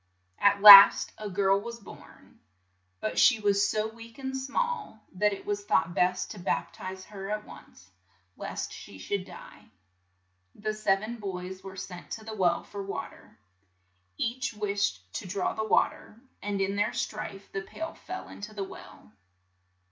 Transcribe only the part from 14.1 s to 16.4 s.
Each wished to draw the wa ter,